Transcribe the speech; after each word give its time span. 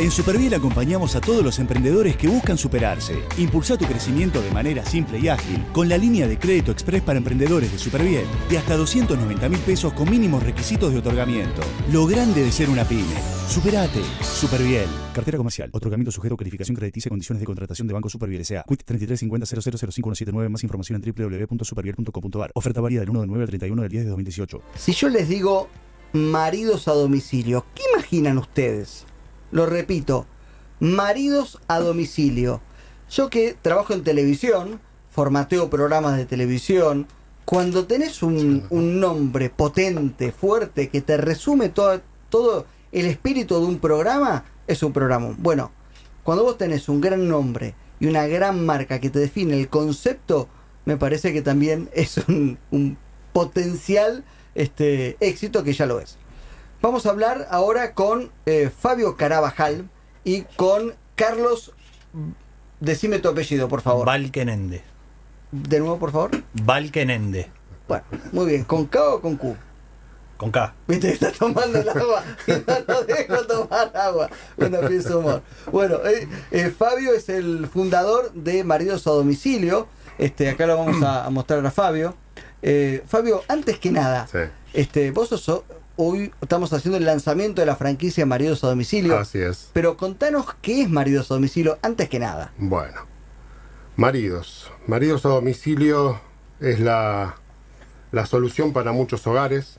En 0.00 0.10
Superviel 0.10 0.54
acompañamos 0.54 1.14
a 1.14 1.20
todos 1.20 1.44
los 1.44 1.58
emprendedores 1.58 2.16
que 2.16 2.26
buscan 2.26 2.56
superarse. 2.56 3.22
Impulsa 3.36 3.76
tu 3.76 3.84
crecimiento 3.84 4.40
de 4.40 4.50
manera 4.50 4.82
simple 4.82 5.18
y 5.18 5.28
ágil 5.28 5.62
con 5.74 5.90
la 5.90 5.98
línea 5.98 6.26
de 6.26 6.38
crédito 6.38 6.72
express 6.72 7.02
para 7.02 7.18
emprendedores 7.18 7.70
de 7.70 7.78
Superviel 7.78 8.24
de 8.48 8.56
hasta 8.56 8.78
290 8.78 9.46
mil 9.50 9.58
pesos 9.58 9.92
con 9.92 10.08
mínimos 10.08 10.42
requisitos 10.42 10.94
de 10.94 11.00
otorgamiento. 11.00 11.60
Lo 11.92 12.06
grande 12.06 12.42
de 12.42 12.50
ser 12.50 12.70
una 12.70 12.86
pyme. 12.86 13.14
Superate. 13.46 14.00
Superviel. 14.22 14.88
Cartera 15.12 15.36
comercial. 15.36 15.68
Otorgamiento 15.70 16.10
sujeto 16.10 16.34
a 16.34 16.38
calificación 16.38 16.76
crediticia 16.76 17.10
y 17.10 17.10
condiciones 17.10 17.40
de 17.40 17.46
contratación 17.46 17.86
de 17.86 17.92
Banco 17.92 18.08
Superviel 18.08 18.40
S.A. 18.40 18.64
Quit 18.66 18.82
3350 18.82 20.48
Más 20.48 20.62
información 20.62 21.02
en 21.04 21.12
www.superviel.com.ar. 21.12 22.52
Oferta 22.54 22.80
válida 22.80 23.00
del 23.00 23.10
1 23.10 23.20
de 23.20 23.26
9 23.26 23.42
al 23.42 23.48
31 23.50 23.82
del 23.82 23.90
10 23.90 24.04
de 24.04 24.08
2018. 24.08 24.62
Si 24.76 24.92
yo 24.92 25.10
les 25.10 25.28
digo 25.28 25.68
maridos 26.14 26.88
a 26.88 26.92
domicilio, 26.92 27.66
¿qué 27.74 27.82
imaginan 27.92 28.38
ustedes? 28.38 29.04
Lo 29.50 29.66
repito, 29.66 30.26
maridos 30.78 31.58
a 31.68 31.80
domicilio. 31.80 32.60
Yo 33.10 33.28
que 33.30 33.56
trabajo 33.60 33.92
en 33.92 34.04
televisión, 34.04 34.80
formateo 35.10 35.70
programas 35.70 36.16
de 36.16 36.26
televisión, 36.26 37.06
cuando 37.44 37.86
tenés 37.86 38.22
un, 38.22 38.64
un 38.70 39.00
nombre 39.00 39.50
potente, 39.50 40.30
fuerte, 40.30 40.88
que 40.88 41.00
te 41.00 41.16
resume 41.16 41.68
todo, 41.68 42.00
todo 42.28 42.66
el 42.92 43.06
espíritu 43.06 43.58
de 43.58 43.66
un 43.66 43.78
programa, 43.78 44.44
es 44.66 44.82
un 44.82 44.92
programa. 44.92 45.34
Bueno, 45.38 45.72
cuando 46.22 46.44
vos 46.44 46.56
tenés 46.56 46.88
un 46.88 47.00
gran 47.00 47.26
nombre 47.26 47.74
y 47.98 48.06
una 48.06 48.26
gran 48.26 48.64
marca 48.64 49.00
que 49.00 49.10
te 49.10 49.18
define 49.18 49.58
el 49.58 49.68
concepto, 49.68 50.48
me 50.84 50.96
parece 50.96 51.32
que 51.32 51.42
también 51.42 51.90
es 51.92 52.18
un, 52.28 52.58
un 52.70 52.96
potencial 53.32 54.24
este, 54.54 55.16
éxito 55.20 55.64
que 55.64 55.72
ya 55.72 55.86
lo 55.86 56.00
es. 56.00 56.18
Vamos 56.82 57.04
a 57.06 57.10
hablar 57.10 57.46
ahora 57.50 57.94
con 57.94 58.30
eh, 58.46 58.70
Fabio 58.76 59.16
Carabajal 59.16 59.88
y 60.24 60.42
con 60.56 60.94
Carlos. 61.14 61.72
Decime 62.80 63.18
tu 63.18 63.28
apellido, 63.28 63.68
por 63.68 63.82
favor. 63.82 64.06
Valkenende. 64.06 64.82
De 65.52 65.78
nuevo, 65.80 65.98
por 65.98 66.12
favor. 66.12 66.30
Valkenende. 66.54 67.50
Bueno, 67.86 68.04
muy 68.32 68.46
bien. 68.46 68.64
¿Con 68.64 68.86
K 68.86 69.02
o 69.14 69.20
con 69.20 69.36
Q? 69.36 69.56
Con 70.38 70.50
K. 70.50 70.74
Viste 70.88 71.08
que 71.08 71.12
está 71.14 71.32
tomando 71.32 71.78
el 71.80 71.88
agua 71.88 72.24
y 72.46 72.52
no 72.66 72.78
lo 72.88 73.02
dejo 73.04 73.46
tomar 73.46 73.94
agua. 73.94 74.30
Bueno, 74.56 74.78
pienso 74.88 75.18
humor. 75.18 75.42
Bueno, 75.70 75.96
eh, 76.06 76.26
eh, 76.50 76.70
Fabio 76.76 77.12
es 77.12 77.28
el 77.28 77.66
fundador 77.66 78.32
de 78.32 78.64
Maridos 78.64 79.06
a 79.06 79.10
Domicilio. 79.10 79.86
Este, 80.16 80.48
acá 80.48 80.66
lo 80.66 80.78
vamos 80.78 81.02
a, 81.02 81.26
a 81.26 81.30
mostrar 81.30 81.64
a 81.66 81.70
Fabio. 81.70 82.14
Eh, 82.62 83.02
Fabio, 83.06 83.42
antes 83.48 83.78
que 83.78 83.90
nada, 83.90 84.26
Sí. 84.28 84.38
este, 84.72 85.10
vos 85.10 85.28
sos, 85.28 85.62
hoy 86.00 86.32
estamos 86.40 86.72
haciendo 86.72 86.98
el 86.98 87.04
lanzamiento 87.04 87.60
de 87.60 87.66
la 87.66 87.76
franquicia 87.76 88.26
Maridos 88.26 88.64
a 88.64 88.68
Domicilio. 88.68 89.18
Así 89.18 89.38
es. 89.38 89.70
Pero 89.72 89.96
contanos 89.96 90.46
qué 90.62 90.82
es 90.82 90.90
Maridos 90.90 91.30
a 91.30 91.34
Domicilio 91.34 91.78
antes 91.82 92.08
que 92.08 92.18
nada. 92.18 92.52
Bueno. 92.58 93.06
Maridos. 93.96 94.72
Maridos 94.86 95.26
a 95.26 95.28
domicilio 95.28 96.18
es 96.58 96.80
la, 96.80 97.36
la 98.12 98.24
solución 98.24 98.72
para 98.72 98.92
muchos 98.92 99.26
hogares, 99.26 99.78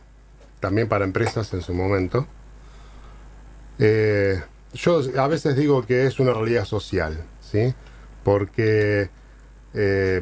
también 0.60 0.88
para 0.88 1.06
empresas 1.06 1.52
en 1.54 1.62
su 1.64 1.74
momento. 1.74 2.28
Eh, 3.80 4.40
yo 4.74 5.02
a 5.18 5.28
veces 5.28 5.56
digo 5.56 5.88
que 5.88 6.06
es 6.06 6.20
una 6.20 6.34
realidad 6.34 6.66
social, 6.66 7.24
¿sí? 7.40 7.74
Porque 8.24 9.10
eh, 9.74 10.22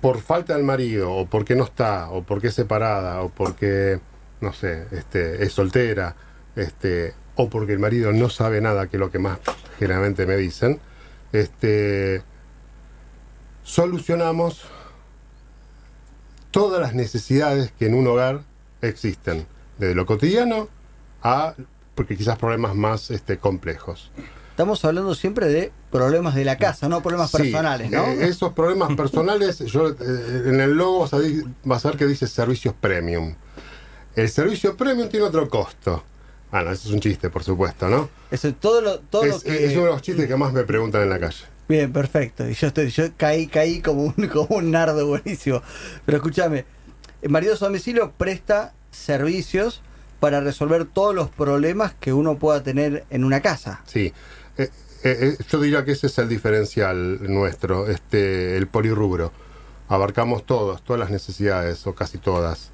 por 0.00 0.20
falta 0.20 0.54
del 0.54 0.64
marido, 0.64 1.10
o 1.12 1.26
porque 1.26 1.54
no 1.54 1.64
está, 1.64 2.10
o 2.10 2.22
porque 2.22 2.48
es 2.48 2.54
separada, 2.54 3.22
o 3.22 3.30
porque, 3.30 4.00
no 4.40 4.52
sé, 4.52 4.86
este, 4.92 5.44
es 5.44 5.52
soltera, 5.52 6.16
este, 6.56 7.14
o 7.36 7.48
porque 7.48 7.72
el 7.72 7.78
marido 7.78 8.12
no 8.12 8.28
sabe 8.30 8.60
nada, 8.60 8.86
que 8.88 8.96
es 8.96 9.00
lo 9.00 9.10
que 9.10 9.18
más 9.18 9.38
generalmente 9.78 10.26
me 10.26 10.36
dicen, 10.36 10.80
este, 11.32 12.22
solucionamos 13.62 14.62
todas 16.50 16.80
las 16.80 16.94
necesidades 16.94 17.72
que 17.78 17.86
en 17.86 17.94
un 17.94 18.06
hogar 18.06 18.42
existen, 18.82 19.46
desde 19.78 19.94
lo 19.94 20.06
cotidiano 20.06 20.68
a, 21.22 21.54
porque 21.94 22.16
quizás 22.16 22.38
problemas 22.38 22.74
más 22.74 23.10
este, 23.10 23.38
complejos. 23.38 24.10
Estamos 24.50 24.84
hablando 24.84 25.14
siempre 25.14 25.46
de 25.48 25.72
problemas 25.90 26.34
de 26.34 26.44
la 26.44 26.58
casa, 26.58 26.88
no 26.88 27.00
problemas 27.02 27.30
Sí, 27.30 27.38
personales, 27.38 27.90
¿no? 27.90 28.04
eh, 28.04 28.28
esos 28.28 28.52
problemas 28.52 28.94
personales, 28.94 29.58
yo 29.60 29.88
eh, 29.90 29.94
en 30.46 30.60
el 30.60 30.72
logo 30.72 31.00
vas 31.00 31.14
a, 31.14 31.20
di- 31.20 31.42
vas 31.64 31.84
a 31.86 31.90
ver 31.90 31.98
que 31.98 32.06
dice 32.06 32.26
servicios 32.26 32.74
premium. 32.78 33.34
El 34.16 34.28
servicio 34.28 34.76
premium 34.76 35.08
tiene 35.08 35.26
otro 35.26 35.48
costo. 35.48 36.04
Ah, 36.52 36.62
no, 36.62 36.72
eso 36.72 36.88
es 36.88 36.94
un 36.94 37.00
chiste, 37.00 37.30
por 37.30 37.44
supuesto, 37.44 37.88
¿no? 37.88 38.08
Eso, 38.30 38.52
todo 38.54 38.80
lo, 38.80 38.98
todo 38.98 39.24
lo 39.24 39.40
que... 39.40 39.66
es 39.66 39.72
uno 39.72 39.86
de 39.86 39.92
los 39.92 40.02
chistes 40.02 40.26
que 40.26 40.36
más 40.36 40.52
me 40.52 40.64
preguntan 40.64 41.02
en 41.02 41.10
la 41.10 41.18
calle. 41.20 41.44
Bien, 41.68 41.92
perfecto. 41.92 42.48
Y 42.48 42.54
yo, 42.54 42.66
estoy, 42.66 42.90
yo 42.90 43.04
caí, 43.16 43.46
caí 43.46 43.80
como 43.80 44.12
un, 44.16 44.28
como 44.32 44.56
un 44.56 44.72
nardo 44.72 45.06
buenísimo. 45.06 45.62
Pero 46.04 46.16
escúchame, 46.18 46.64
Maridos 47.28 47.62
a 47.62 47.66
Domicilio 47.66 48.12
presta 48.16 48.74
servicios 48.90 49.82
para 50.18 50.40
resolver 50.40 50.84
todos 50.84 51.14
los 51.14 51.30
problemas 51.30 51.94
que 52.00 52.12
uno 52.12 52.38
pueda 52.38 52.62
tener 52.62 53.04
en 53.10 53.24
una 53.24 53.40
casa. 53.40 53.82
Sí. 53.86 54.12
Eh, 54.58 54.68
eh, 55.04 55.36
eh, 55.38 55.44
yo 55.48 55.60
diría 55.60 55.84
que 55.84 55.92
ese 55.92 56.08
es 56.08 56.18
el 56.18 56.28
diferencial 56.28 57.20
nuestro, 57.32 57.88
este, 57.88 58.56
el 58.56 58.66
polirrubro. 58.66 59.32
Abarcamos 59.88 60.44
todos, 60.44 60.82
todas 60.82 60.98
las 61.00 61.10
necesidades, 61.10 61.86
o 61.86 61.94
casi 61.94 62.18
todas. 62.18 62.70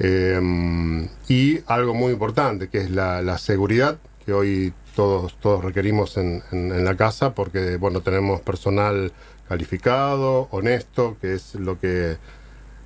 Eh, 0.00 1.08
y 1.28 1.60
algo 1.66 1.94
muy 1.94 2.12
importante, 2.12 2.68
que 2.68 2.78
es 2.78 2.90
la, 2.90 3.22
seguridad, 3.38 3.98
que 4.24 4.32
hoy 4.32 4.72
todos, 4.94 5.38
todos 5.40 5.64
requerimos 5.64 6.16
en, 6.16 6.42
en- 6.52 6.84
la 6.84 6.96
casa, 6.96 7.34
porque 7.34 7.76
bueno, 7.76 8.00
tenemos 8.00 8.40
personal 8.40 9.12
calificado, 9.48 10.48
honesto, 10.50 11.16
que 11.20 11.34
es 11.34 11.54
lo 11.54 11.78
que 11.80 12.16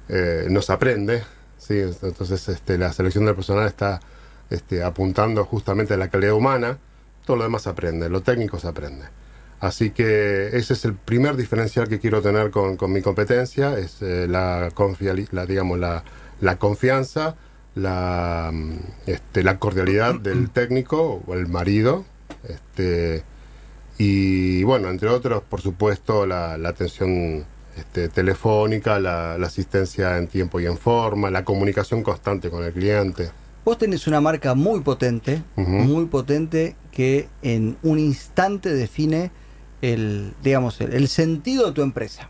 eh, 0.09 0.47
nos 0.51 0.71
aprende. 0.71 1.23
¿sí? 1.59 1.81
Entonces 1.81 2.49
este, 2.49 2.79
la 2.79 2.93
selección 2.93 3.25
del 3.25 3.35
personal 3.35 3.67
está 3.67 4.01
este, 4.51 4.83
apuntando 4.83 5.45
justamente 5.45 5.95
a 5.95 5.97
la 5.97 6.09
calidad 6.09 6.35
humana. 6.35 6.79
Todo 7.27 7.37
lo 7.39 7.45
demás 7.45 7.63
se 7.63 7.71
aprende, 7.71 8.09
lo 8.09 8.23
técnico 8.23 8.59
se 8.59 8.69
aprende. 8.69 9.05
Así 9.61 9.91
que 9.91 10.49
ese 10.57 10.73
es 10.73 10.85
el 10.85 10.95
primer 10.95 11.37
diferencial 11.37 11.89
que 11.89 12.01
quiero 12.01 12.21
tener 12.21 12.51
con, 12.51 12.77
con 12.77 12.93
mi 12.93 13.01
competencia, 13.01 13.79
es 13.79 14.03
eh, 14.03 14.27
la, 14.29 14.71
la, 15.31 15.47
digamos, 15.47 15.79
la, 15.79 16.03
la 16.43 16.59
confianza, 16.59 17.37
la, 17.75 18.53
este, 19.07 19.43
la 19.43 19.59
cordialidad 19.59 20.17
del 20.17 20.51
técnico 20.53 21.23
o 21.27 21.35
el 21.35 21.47
marido. 21.47 22.05
Este, 22.47 23.23
y 23.97 24.65
bueno, 24.65 24.91
entre 24.91 25.09
otros, 25.09 25.43
por 25.49 25.61
supuesto, 25.61 26.27
la, 26.27 26.59
la 26.59 26.71
atención 26.71 27.47
este, 27.77 28.09
telefónica, 28.09 28.99
la, 28.99 29.39
la 29.39 29.47
asistencia 29.47 30.19
en 30.19 30.27
tiempo 30.27 30.61
y 30.61 30.67
en 30.67 30.77
forma, 30.77 31.31
la 31.31 31.45
comunicación 31.45 32.03
constante 32.03 32.51
con 32.51 32.65
el 32.65 32.73
cliente. 32.73 33.31
Vos 33.65 33.79
tenés 33.79 34.09
una 34.09 34.21
marca 34.21 34.57
muy 34.57 34.81
potente, 34.81 35.45
muy 35.55 36.07
potente, 36.07 36.75
que 36.91 37.29
en 37.43 37.77
un 37.85 38.01
instante 38.01 38.75
define 38.75 39.31
el, 39.81 40.35
digamos, 40.43 40.81
el, 40.81 40.93
el 40.93 41.07
sentido 41.07 41.67
de 41.67 41.73
tu 41.73 41.83
empresa. 41.83 42.29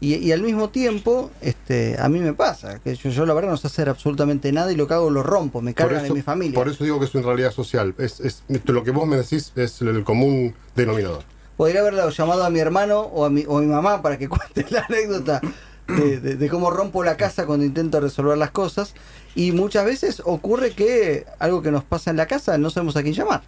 Y, 0.00 0.14
y 0.16 0.32
al 0.32 0.42
mismo 0.42 0.70
tiempo, 0.70 1.30
este, 1.40 1.96
a 2.00 2.08
mí 2.08 2.18
me 2.18 2.32
pasa, 2.34 2.80
que 2.80 2.94
yo, 2.96 3.10
yo 3.10 3.24
la 3.24 3.34
verdad 3.34 3.50
no 3.50 3.56
sé 3.56 3.68
hacer 3.68 3.88
absolutamente 3.88 4.50
nada 4.50 4.72
y 4.72 4.76
lo 4.76 4.88
que 4.88 4.94
hago 4.94 5.10
lo 5.10 5.22
rompo, 5.22 5.60
me 5.60 5.74
cargan 5.74 5.98
en 6.06 6.12
mi 6.14 6.22
familia. 6.22 6.54
por 6.58 6.68
eso 6.68 6.82
digo 6.82 6.98
que 6.98 7.04
es 7.06 7.14
una 7.14 7.24
realidad 7.26 7.52
social. 7.52 7.94
Es, 7.98 8.18
es- 8.20 8.42
lo 8.64 8.82
que 8.82 8.90
vos 8.90 9.06
me 9.06 9.16
decís 9.16 9.52
es 9.54 9.80
el 9.80 10.02
común 10.04 10.54
denominador. 10.74 11.22
Podría 11.56 11.80
haberle 11.82 12.02
llamado 12.10 12.44
a 12.44 12.50
mi 12.50 12.58
hermano 12.58 13.00
o 13.00 13.24
a 13.24 13.30
mi, 13.30 13.44
o 13.46 13.58
a 13.58 13.60
mi 13.60 13.68
mamá 13.68 14.02
para 14.02 14.18
que 14.18 14.28
cuente 14.30 14.66
la 14.70 14.84
anécdota 14.88 15.40
de, 15.86 16.18
de- 16.18 16.34
de 16.36 16.48
cómo 16.48 16.70
rompo 16.70 17.04
la 17.04 17.16
casa 17.16 17.46
cuando 17.46 17.64
intento 17.64 18.00
resolver 18.00 18.36
las 18.36 18.50
cosas. 18.50 18.94
Y 19.36 19.52
muchas 19.52 19.84
veces 19.84 20.20
ocurre 20.24 20.72
que 20.72 21.26
algo 21.38 21.62
que 21.62 21.70
nos 21.70 21.84
pasa 21.84 22.10
en 22.10 22.16
la 22.16 22.26
casa 22.26 22.58
no 22.58 22.70
sabemos 22.70 22.96
a 22.96 23.02
quién 23.02 23.14
llamar. 23.14 23.42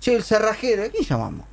Che, 0.00 0.14
el 0.14 0.22
cerrajero, 0.22 0.84
¿a 0.84 0.88
quién 0.90 1.04
llamamos? 1.04 1.44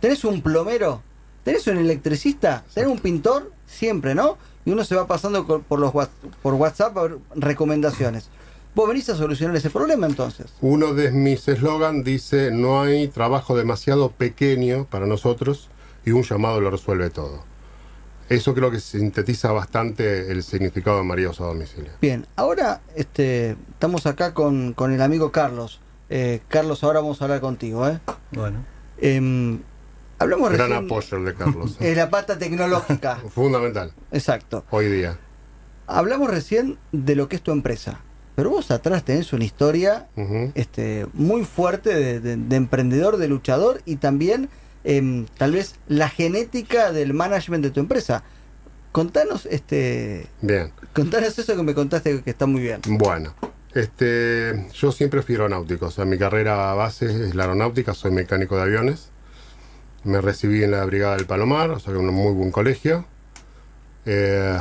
¿Tenés 0.00 0.24
un 0.24 0.40
plomero? 0.40 1.02
¿Tenés 1.44 1.66
un 1.66 1.78
electricista? 1.78 2.64
¿Tenés 2.74 2.90
un 2.90 2.98
pintor? 2.98 3.52
Siempre, 3.66 4.14
¿no? 4.14 4.36
Y 4.64 4.70
uno 4.72 4.84
se 4.84 4.94
va 4.94 5.06
pasando 5.06 5.46
por, 5.46 5.78
los, 5.78 5.92
whats- 5.92 6.10
por 6.42 6.54
WhatsApp 6.54 6.96
a 6.98 7.02
ver 7.02 7.16
recomendaciones. 7.34 8.28
Vos 8.74 8.86
venís 8.88 9.08
a 9.08 9.16
solucionar 9.16 9.56
ese 9.56 9.70
problema 9.70 10.06
entonces. 10.06 10.46
Uno 10.60 10.94
de 10.94 11.10
mis 11.10 11.48
eslogan 11.48 12.04
dice, 12.04 12.50
no 12.52 12.82
hay 12.82 13.08
trabajo 13.08 13.56
demasiado 13.56 14.10
pequeño 14.10 14.84
para 14.84 15.06
nosotros 15.06 15.68
y 16.04 16.10
un 16.12 16.22
llamado 16.22 16.60
lo 16.60 16.70
resuelve 16.70 17.10
todo. 17.10 17.42
Eso 18.28 18.54
creo 18.54 18.70
que 18.70 18.78
sintetiza 18.78 19.50
bastante 19.50 20.30
el 20.30 20.44
significado 20.44 20.98
de 20.98 21.04
maridos 21.04 21.40
a 21.40 21.46
domicilio. 21.46 21.90
Bien, 22.00 22.26
ahora 22.36 22.80
este, 22.94 23.56
estamos 23.72 24.06
acá 24.06 24.34
con, 24.34 24.72
con 24.74 24.92
el 24.92 25.02
amigo 25.02 25.32
Carlos. 25.32 25.80
Eh, 26.10 26.40
Carlos, 26.46 26.84
ahora 26.84 27.00
vamos 27.00 27.20
a 27.20 27.24
hablar 27.24 27.40
contigo. 27.40 27.88
¿eh? 27.88 27.98
Bueno. 28.30 28.64
Em, 28.98 29.60
Hablamos 30.20 30.52
Gran 30.52 30.70
recién- 30.70 30.84
apoyo 30.84 31.20
de 31.24 31.34
Carlos. 31.34 31.76
Es 31.80 31.96
la 31.96 32.08
pata 32.10 32.38
tecnológica. 32.38 33.16
Fundamental, 33.34 33.92
Exacto. 34.12 34.64
hoy 34.70 34.86
día. 34.86 35.18
Hablamos 35.86 36.30
recién 36.30 36.78
de 36.92 37.16
lo 37.16 37.28
que 37.28 37.36
es 37.36 37.42
tu 37.42 37.50
empresa. 37.50 38.00
Pero 38.36 38.50
vos 38.50 38.70
atrás 38.70 39.02
tenés 39.04 39.32
una 39.32 39.44
historia 39.44 40.06
este, 40.54 41.06
muy 41.14 41.44
fuerte 41.44 41.92
de, 41.94 42.20
de- 42.20 42.36
de 42.36 42.56
emprendedor, 42.56 43.16
de 43.16 43.28
luchador 43.28 43.82
y 43.84 43.96
también 43.96 44.48
em, 44.84 45.26
tal 45.36 45.52
vez 45.52 45.74
la 45.88 46.08
genética 46.08 46.92
del 46.92 47.12
management 47.12 47.64
de 47.64 47.70
tu 47.70 47.80
empresa. 47.80 48.22
Contanos, 48.92 49.46
este, 49.46 50.26
Bien. 50.40 50.72
contanos 50.94 51.38
eso 51.38 51.54
que 51.56 51.62
me 51.62 51.74
contaste 51.74 52.22
que 52.22 52.30
está 52.30 52.46
muy 52.46 52.60
bien. 52.62 52.80
Bueno, 52.86 53.34
este, 53.74 54.68
yo 54.74 54.90
siempre 54.92 55.22
fui 55.22 55.34
aeronáutico, 55.34 55.86
o 55.86 55.90
sea, 55.90 56.04
mi 56.04 56.16
carrera 56.18 56.72
base 56.74 57.06
es 57.06 57.34
la 57.34 57.44
aeronáutica, 57.44 57.94
soy 57.94 58.10
mecánico 58.10 58.56
de 58.56 58.62
aviones. 58.62 59.10
Me 60.04 60.20
recibí 60.20 60.62
en 60.64 60.70
la 60.70 60.84
Brigada 60.84 61.16
del 61.16 61.26
Palomar, 61.26 61.70
o 61.70 61.78
sea, 61.78 61.92
que 61.92 61.98
un 61.98 62.06
muy 62.08 62.32
buen 62.32 62.50
colegio. 62.50 63.04
Eh, 64.06 64.58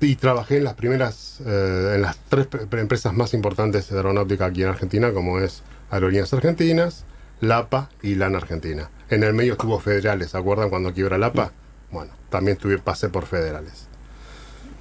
y 0.00 0.14
trabajé 0.14 0.58
en 0.58 0.64
las 0.64 0.74
primeras, 0.74 1.40
eh, 1.44 1.92
en 1.96 2.02
las 2.02 2.16
tres 2.28 2.46
pre- 2.46 2.80
empresas 2.80 3.12
más 3.12 3.34
importantes 3.34 3.88
de 3.90 3.96
aeronáutica 3.96 4.46
aquí 4.46 4.62
en 4.62 4.68
Argentina, 4.68 5.12
como 5.12 5.40
es 5.40 5.62
Aerolíneas 5.90 6.32
Argentinas, 6.32 7.04
LAPA 7.40 7.90
y 8.02 8.14
LAN 8.14 8.36
Argentina. 8.36 8.90
En 9.10 9.24
el 9.24 9.34
medio 9.34 9.54
estuvo 9.54 9.80
Federales, 9.80 10.30
¿se 10.30 10.38
acuerdan 10.38 10.70
cuando 10.70 10.92
quiebra 10.92 11.18
LAPA? 11.18 11.50
Bueno, 11.90 12.12
también 12.30 12.56
estuve, 12.56 12.78
pasé 12.78 13.08
por 13.08 13.26
Federales. 13.26 13.88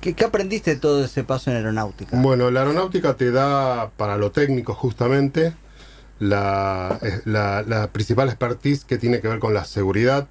¿Qué, 0.02 0.14
qué 0.14 0.26
aprendiste 0.26 0.76
de 0.76 0.80
todo 0.80 1.04
ese 1.04 1.24
paso 1.24 1.50
en 1.50 1.58
aeronáutica? 1.58 2.16
Bueno, 2.22 2.52
la 2.52 2.60
aeronáutica 2.60 3.16
te 3.16 3.32
da, 3.32 3.90
para 3.98 4.18
lo 4.18 4.32
técnico 4.32 4.76
justamente, 4.76 5.56
la, 6.20 7.00
la- 7.26 7.64
la 7.64 7.88
principal 7.92 8.28
expertise 8.30 8.84
que 8.86 8.98
tiene 8.98 9.20
que 9.22 9.28
ver 9.28 9.40
con 9.40 9.54
la 9.54 9.66
seguridad, 9.66 10.28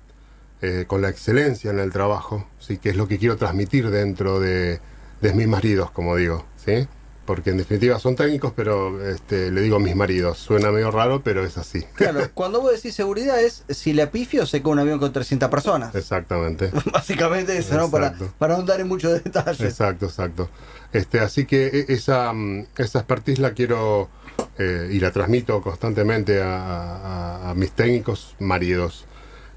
eh, 0.62 0.84
con 0.86 1.02
la 1.02 1.08
excelencia 1.08 1.70
en 1.70 1.78
el 1.78 1.92
trabajo, 1.92 2.46
¿sí? 2.58 2.78
que 2.78 2.90
es 2.90 2.96
lo 2.96 3.08
que 3.08 3.18
quiero 3.18 3.36
transmitir 3.36 3.90
dentro 3.90 4.40
de, 4.40 4.80
de 5.20 5.32
mis 5.34 5.46
maridos, 5.48 5.90
como 5.90 6.16
digo, 6.16 6.44
¿sí? 6.64 6.88
porque 7.26 7.50
en 7.50 7.56
definitiva 7.56 7.98
son 7.98 8.14
técnicos, 8.14 8.52
pero 8.54 9.04
este, 9.08 9.50
le 9.50 9.60
digo 9.60 9.80
mis 9.80 9.96
maridos, 9.96 10.38
suena 10.38 10.70
medio 10.70 10.92
raro, 10.92 11.22
pero 11.24 11.44
es 11.44 11.58
así. 11.58 11.82
Claro, 11.96 12.20
cuando 12.34 12.60
vos 12.60 12.70
decís 12.72 12.94
seguridad 12.94 13.40
es 13.42 13.64
si 13.68 13.92
la 13.92 14.12
pifio 14.12 14.46
se 14.46 14.62
cae 14.62 14.70
un 14.70 14.78
avión 14.78 15.00
con 15.00 15.12
300 15.12 15.48
personas. 15.50 15.92
Exactamente. 15.96 16.70
Básicamente 16.92 17.58
eso, 17.58 17.74
¿no? 17.76 17.90
Para, 17.90 18.08
Exacto. 18.08 18.32
para 18.38 18.56
no 18.56 18.62
dar 18.62 18.80
en 18.80 18.86
muchos 18.86 19.12
detalles. 19.24 19.60
Exacto, 19.60 20.06
exacto. 20.06 20.48
Este, 20.92 21.18
así 21.18 21.46
que 21.46 21.66
e- 21.66 21.86
esa, 21.88 22.32
mm, 22.32 22.66
esa 22.78 23.00
expertise 23.00 23.40
la 23.40 23.54
quiero 23.54 24.08
eh, 24.58 24.88
y 24.92 25.00
la 25.00 25.10
transmito 25.10 25.60
constantemente 25.62 26.40
a, 26.42 26.56
a- 26.56 27.50
a 27.50 27.54
mis 27.54 27.72
técnicos 27.72 28.34
maridos. 28.38 29.04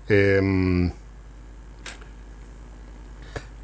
Em, 0.07 0.91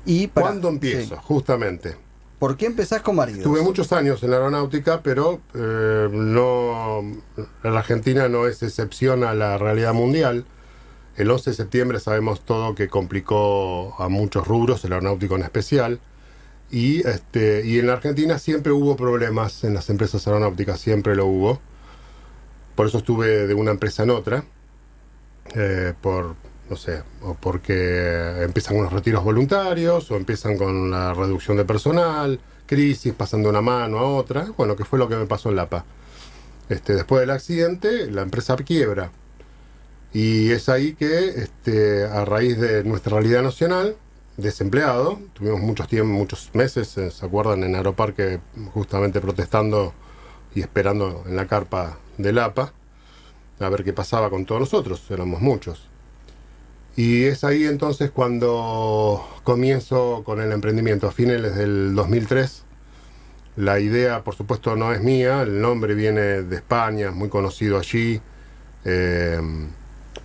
Y 0.05 0.27
para- 0.27 0.47
¿Cuándo 0.47 0.69
empiezo? 0.69 1.15
sí. 1.15 1.21
Justamente. 1.23 1.95
¿Por 2.39 2.57
qué 2.57 2.65
empezás 2.67 3.01
con 3.01 3.15
maridos? 3.15 3.43
Tuve 3.43 3.61
muchos 3.61 3.91
años 3.93 4.21
en 4.21 4.29
la 4.31 4.37
aeronáutica, 4.37 5.01
pero 5.01 5.39
eh, 5.55 6.09
no, 6.11 7.01
la 7.63 7.79
Argentina 7.79 8.27
no 8.29 8.45
es 8.45 8.61
excepción 8.61 9.23
a 9.23 9.33
la 9.33 9.57
realidad 9.57 9.93
mundial. 9.93 10.45
El 11.15 11.31
11 11.31 11.51
de 11.51 11.55
septiembre 11.55 11.99
sabemos 11.99 12.41
todo 12.41 12.75
que 12.75 12.89
complicó 12.89 13.95
a 13.99 14.09
muchos 14.09 14.45
rubros, 14.47 14.83
el 14.83 14.91
aeronáutico 14.93 15.35
en 15.37 15.43
especial. 15.43 15.99
Y, 16.75 17.07
este, 17.07 17.65
y 17.65 17.79
en 17.79 17.87
la 17.87 17.93
Argentina 17.93 18.37
siempre 18.37 18.73
hubo 18.73 18.97
problemas 18.97 19.63
en 19.63 19.73
las 19.73 19.89
empresas 19.89 20.27
aeronáuticas, 20.27 20.77
siempre 20.77 21.15
lo 21.15 21.25
hubo. 21.25 21.61
Por 22.75 22.87
eso 22.87 22.97
estuve 22.97 23.47
de 23.47 23.53
una 23.53 23.71
empresa 23.71 24.03
en 24.03 24.09
otra, 24.09 24.43
eh, 25.55 25.93
por, 26.01 26.35
no 26.69 26.75
sé, 26.75 27.01
o 27.21 27.33
porque 27.35 28.43
empiezan 28.43 28.75
con 28.75 28.83
los 28.83 28.91
retiros 28.91 29.23
voluntarios, 29.23 30.11
o 30.11 30.17
empiezan 30.17 30.57
con 30.57 30.91
la 30.91 31.13
reducción 31.13 31.55
de 31.55 31.63
personal, 31.63 32.41
crisis, 32.65 33.13
pasando 33.13 33.47
una 33.47 33.61
mano 33.61 33.99
a 33.99 34.09
otra. 34.09 34.47
Bueno, 34.57 34.75
que 34.75 34.83
fue 34.83 34.99
lo 34.99 35.07
que 35.07 35.15
me 35.15 35.27
pasó 35.27 35.47
en 35.51 35.55
Lapa. 35.55 35.85
Este, 36.67 36.93
después 36.93 37.21
del 37.21 37.29
accidente, 37.29 38.11
la 38.11 38.21
empresa 38.21 38.53
quiebra. 38.57 39.11
Y 40.11 40.51
es 40.51 40.67
ahí 40.67 40.93
que, 40.93 41.29
este, 41.29 42.03
a 42.03 42.25
raíz 42.25 42.59
de 42.59 42.83
nuestra 42.83 43.13
realidad 43.13 43.43
nacional, 43.43 43.95
desempleado, 44.37 45.19
tuvimos 45.33 45.61
muchos 45.61 45.87
tiempos, 45.87 46.17
muchos 46.17 46.49
meses, 46.53 46.97
eh, 46.97 47.11
¿se 47.11 47.25
acuerdan? 47.25 47.63
En 47.63 47.75
Aeroparque, 47.75 48.39
justamente 48.73 49.21
protestando 49.21 49.93
y 50.53 50.61
esperando 50.61 51.23
en 51.27 51.35
la 51.35 51.47
carpa 51.47 51.97
del 52.17 52.39
APA, 52.39 52.73
a 53.59 53.69
ver 53.69 53.83
qué 53.83 53.93
pasaba 53.93 54.29
con 54.29 54.45
todos 54.45 54.61
nosotros, 54.61 55.03
éramos 55.09 55.41
muchos. 55.41 55.89
Y 56.97 57.25
es 57.25 57.43
ahí 57.43 57.65
entonces 57.65 58.11
cuando 58.11 59.25
comienzo 59.43 60.23
con 60.25 60.41
el 60.41 60.51
emprendimiento, 60.51 61.07
a 61.07 61.11
fines 61.11 61.55
del 61.55 61.93
2003. 61.93 62.63
La 63.57 63.79
idea, 63.79 64.23
por 64.23 64.35
supuesto, 64.35 64.75
no 64.75 64.91
es 64.93 65.01
mía, 65.01 65.41
el 65.41 65.61
nombre 65.61 65.95
viene 65.95 66.21
de 66.43 66.55
España, 66.55 67.09
es 67.09 67.15
muy 67.15 67.29
conocido 67.29 67.77
allí. 67.79 68.21
eh, 68.85 69.39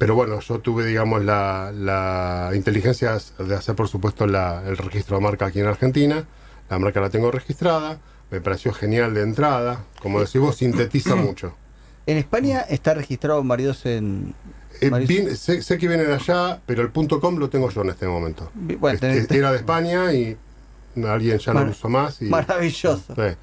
pero 0.00 0.14
bueno, 0.14 0.40
yo 0.40 0.60
tuve, 0.60 0.86
digamos, 0.86 1.22
la, 1.22 1.72
la 1.74 2.50
inteligencia 2.54 3.18
de 3.38 3.54
hacer, 3.54 3.74
por 3.76 3.86
supuesto, 3.86 4.26
la- 4.26 4.62
el 4.66 4.78
registro 4.78 5.18
de 5.18 5.22
marca 5.22 5.44
aquí 5.46 5.60
en 5.60 5.66
Argentina. 5.66 6.24
La 6.70 6.78
marca 6.78 7.00
la 7.02 7.10
tengo 7.10 7.30
registrada, 7.30 7.98
me 8.30 8.40
pareció 8.40 8.72
genial 8.72 9.12
de 9.12 9.20
entrada. 9.22 9.84
Como 10.00 10.18
decís 10.20 10.40
vos, 10.40 10.56
sintetiza 10.56 11.14
mucho. 11.16 11.54
En 12.06 12.16
España 12.16 12.60
está 12.62 12.94
registrado 12.94 13.44
maridos 13.44 13.84
en. 13.84 14.34
Eh, 14.80 15.36
sé, 15.36 15.60
sé 15.60 15.76
que 15.76 15.86
viene 15.86 16.04
de 16.04 16.14
allá, 16.14 16.62
pero 16.64 16.80
el 16.80 16.90
punto 16.90 17.20
.com 17.20 17.36
lo 17.36 17.50
tengo 17.50 17.68
yo 17.68 17.82
en 17.82 17.90
este 17.90 18.06
momento. 18.06 18.50
Bueno, 18.54 18.94
Este, 18.94 19.26
tenés- 19.26 19.36
era 19.36 19.50
de 19.50 19.58
España 19.58 20.12
y 20.14 20.34
alguien 21.06 21.38
ya 21.38 21.52
no 21.52 21.64
lo 21.64 21.72
usó 21.72 21.90
más. 21.90 22.22
Y, 22.22 22.24
Maravilloso. 22.24 23.14
Sí. 23.14 23.36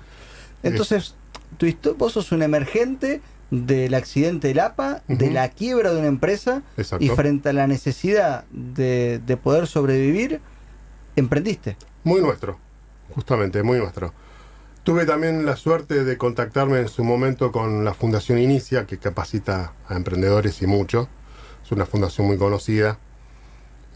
Entonces, 0.63 1.13
tu 1.57 1.67
vos 1.95 2.13
sos 2.13 2.31
un 2.31 2.41
emergente 2.41 3.21
del 3.51 3.93
accidente 3.93 4.49
del 4.49 4.59
APA, 4.59 5.03
de 5.07 5.31
la 5.31 5.49
quiebra 5.49 5.91
de 5.93 5.99
una 5.99 6.07
empresa 6.07 6.63
Exacto. 6.75 7.03
y 7.03 7.09
frente 7.09 7.49
a 7.49 7.53
la 7.53 7.67
necesidad 7.67 8.45
de, 8.51 9.21
de 9.25 9.37
poder 9.37 9.67
sobrevivir, 9.67 10.41
emprendiste. 11.15 11.77
Muy 12.03 12.21
nuestro, 12.21 12.59
justamente, 13.13 13.63
muy 13.63 13.77
nuestro. 13.79 14.13
Tuve 14.87 15.05
también 15.05 15.45
la 15.45 15.57
suerte 15.57 16.05
de 16.05 16.17
contactarme 16.17 16.79
en 16.79 16.87
su 16.87 17.03
momento 17.03 17.51
con 17.51 17.83
la 17.83 17.93
Fundación 17.93 18.39
Inicia, 18.39 18.85
que 18.85 18.97
capacita 18.97 19.73
a 19.85 19.95
emprendedores 19.97 20.61
y 20.61 20.65
mucho. 20.65 21.09
Es 21.61 21.73
una 21.73 21.85
fundación 21.85 22.27
muy 22.27 22.37
conocida. 22.37 22.97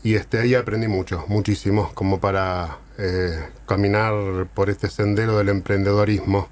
Y 0.04 0.16
este, 0.16 0.40
ahí 0.40 0.54
aprendí 0.54 0.90
mucho, 0.90 1.24
muchísimo, 1.30 1.92
como 1.94 2.20
para 2.20 2.80
eh, 2.98 3.40
caminar 3.68 4.48
por 4.54 4.70
este 4.70 4.90
sendero 4.90 5.38
del 5.38 5.48
emprendedorismo. 5.48 6.50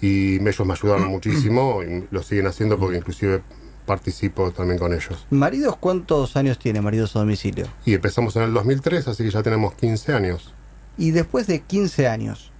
Y 0.00 0.36
ellos 0.36 0.66
me 0.66 0.72
ayudaron 0.72 1.08
muchísimo 1.08 1.82
y 1.88 2.06
lo 2.10 2.22
siguen 2.22 2.46
haciendo 2.46 2.78
porque 2.78 2.98
inclusive 2.98 3.42
participo 3.86 4.50
también 4.50 4.78
con 4.78 4.92
ellos. 4.92 5.26
¿Maridos 5.30 5.76
cuántos 5.78 6.36
años 6.36 6.58
tiene 6.58 6.80
Maridos 6.80 7.16
a 7.16 7.20
Domicilio? 7.20 7.66
Y 7.84 7.94
empezamos 7.94 8.36
en 8.36 8.42
el 8.42 8.52
2003, 8.52 9.08
así 9.08 9.24
que 9.24 9.30
ya 9.30 9.42
tenemos 9.42 9.74
15 9.74 10.12
años. 10.12 10.54
Y 10.96 11.12
después 11.12 11.46
de 11.46 11.60
15 11.60 12.06
años, 12.08 12.52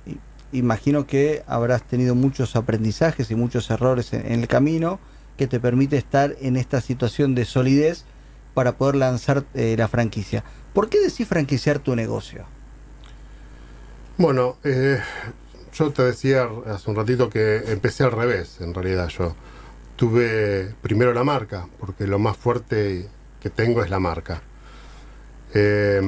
imagino 0.52 1.06
que 1.06 1.42
habrás 1.46 1.82
tenido 1.82 2.14
muchos 2.14 2.56
aprendizajes 2.56 3.30
y 3.30 3.34
muchos 3.34 3.70
errores 3.70 4.12
en, 4.12 4.26
en 4.26 4.40
el 4.40 4.48
camino 4.48 5.00
que 5.36 5.46
te 5.46 5.60
permite 5.60 5.96
estar 5.96 6.34
en 6.40 6.56
esta 6.56 6.80
situación 6.80 7.34
de 7.34 7.44
solidez 7.44 8.04
para 8.54 8.76
poder 8.76 8.96
lanzar 8.96 9.44
eh, 9.54 9.76
la 9.78 9.86
franquicia. 9.86 10.42
¿Por 10.74 10.88
qué 10.88 11.00
decís 11.00 11.28
franquiciar 11.28 11.78
tu 11.78 11.94
negocio? 11.94 12.44
Bueno, 14.18 14.56
eh, 14.64 14.98
yo 15.78 15.90
te 15.90 16.02
decía 16.02 16.48
hace 16.66 16.90
un 16.90 16.96
ratito 16.96 17.30
que 17.30 17.62
empecé 17.66 18.04
al 18.04 18.12
revés, 18.12 18.60
en 18.60 18.74
realidad 18.74 19.08
yo. 19.08 19.36
Tuve 19.96 20.74
primero 20.80 21.12
la 21.12 21.24
marca, 21.24 21.68
porque 21.78 22.06
lo 22.06 22.18
más 22.18 22.36
fuerte 22.36 23.08
que 23.40 23.50
tengo 23.50 23.82
es 23.82 23.90
la 23.90 23.98
marca. 23.98 24.42
Eh, 25.54 26.00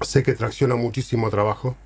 sé 0.00 0.22
que 0.22 0.32
tracciona 0.34 0.76
muchísimo 0.76 1.30
trabajo. 1.30 1.76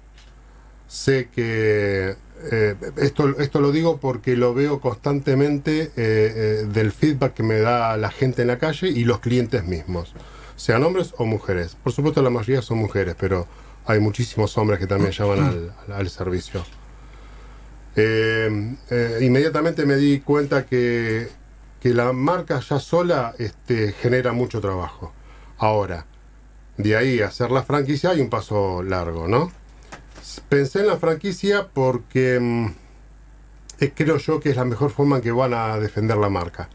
Sé 0.87 1.29
que 1.35 2.17
eh, 2.51 2.75
esto, 2.97 3.39
esto 3.39 3.61
lo 3.61 3.73
digo 3.73 3.99
porque 3.99 4.37
lo 4.37 4.55
veo 4.55 4.81
constantemente 4.81 5.83
eh, 5.83 5.91
eh, 5.97 6.67
del 6.73 6.93
feedback 6.93 7.35
que 7.35 7.43
me 7.43 7.59
da 7.59 7.97
la 7.97 8.11
gente 8.11 8.43
en 8.43 8.49
la 8.49 8.59
calle 8.59 8.89
y 8.89 9.05
los 9.05 9.21
clientes 9.21 9.65
mismos, 9.65 10.15
sean 10.57 10.83
hombres 10.85 11.15
o 11.17 11.25
mujeres. 11.25 11.77
Por 11.83 11.93
supuesto 11.93 12.23
la 12.23 12.31
mayoría 12.31 12.61
son 12.61 12.79
mujeres, 12.79 13.15
pero 13.19 13.47
hay 13.87 14.01
muchísimos 14.01 14.57
hombres 14.59 14.79
que 14.79 14.87
también 14.87 15.13
llaman 15.13 15.41
al, 15.41 15.75
al- 15.87 15.93
al 15.93 16.11
servicio. 16.11 16.65
Eh, 17.97 18.77
eh, 18.91 19.19
inmediatamente 19.23 19.87
me 19.87 19.97
di 19.97 20.21
cuenta 20.21 20.67
que, 20.67 21.29
que 21.81 21.95
la 21.95 22.13
marca 22.13 22.61
ya 22.61 22.79
sola 22.81 23.35
este, 23.39 23.93
genera 23.93 24.33
mucho 24.33 24.61
trabajo. 24.61 25.13
Ahora, 25.59 26.07
de 26.77 26.97
ahí 26.97 27.21
a 27.21 27.29
hacer 27.29 27.51
la 27.51 27.63
franquicia 27.63 28.11
hay 28.11 28.21
un 28.21 28.31
paso 28.31 28.83
largo, 28.83 29.29
¿no? 29.29 29.53
Pensé 30.49 30.81
en 30.81 30.89
la 30.89 30.97
franquicia 30.97 31.69
porque 31.73 32.41
mm, 32.41 32.67
creo 33.95 34.17
yo 34.17 34.41
que 34.41 34.51
es 34.51 34.57
la 34.57 34.65
mejor 34.65 34.91
forma 34.91 35.17
en 35.17 35.23
que 35.23 35.31
van 35.31 35.55
a 35.55 35.79
defender 35.79 36.17
la 36.17 36.31
marca. 36.31 36.69